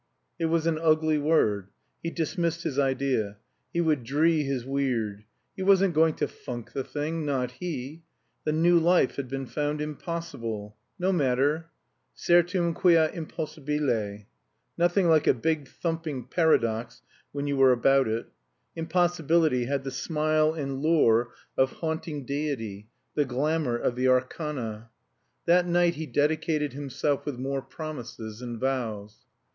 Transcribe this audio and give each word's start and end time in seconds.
It 0.39 0.45
was 0.45 0.65
an 0.65 0.79
ugly 0.79 1.19
word. 1.19 1.67
He 2.01 2.09
dismissed 2.09 2.63
his 2.63 2.79
idea. 2.79 3.37
He 3.71 3.81
would 3.81 4.03
dree 4.03 4.41
his 4.41 4.65
weird. 4.65 5.25
He 5.55 5.61
wasn't 5.61 5.93
going 5.93 6.15
to 6.15 6.27
funk 6.27 6.71
the 6.73 6.83
thing 6.83 7.23
not 7.23 7.51
he! 7.51 8.01
The 8.43 8.51
New 8.51 8.79
Life 8.79 9.17
had 9.17 9.27
been 9.29 9.45
found 9.45 9.79
impossible. 9.79 10.75
No 10.97 11.11
matter. 11.13 11.69
Certum 12.15 12.73
quia 12.73 13.09
impossibile. 13.13 14.25
Nothing 14.75 15.07
like 15.07 15.27
a 15.27 15.35
big 15.35 15.67
thumping 15.67 16.25
paradox 16.25 17.03
when 17.31 17.45
you 17.45 17.55
were 17.55 17.71
about 17.71 18.07
it. 18.07 18.25
Impossibility 18.75 19.65
had 19.65 19.83
the 19.83 19.91
smile 19.91 20.51
and 20.55 20.81
lure 20.81 21.31
of 21.55 21.73
haunting 21.73 22.25
deity, 22.25 22.87
the 23.13 23.23
glamor 23.25 23.77
of 23.77 23.95
the 23.95 24.07
arcana. 24.07 24.89
That 25.45 25.67
night 25.67 25.93
he 25.93 26.07
dedicated 26.07 26.73
himself 26.73 27.23
with 27.23 27.37
more 27.37 27.61
promises 27.61 28.41
and 28.41 28.59
vows. 28.59 29.27